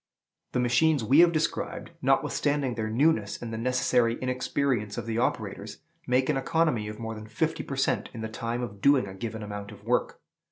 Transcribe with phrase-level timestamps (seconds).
[0.53, 5.77] The machines we have described, notwithstanding their newness and the necessary inexperience of the operators,
[6.07, 8.09] make an economy of more than fifty per cent.
[8.11, 10.19] in the time of doing a given amount of work.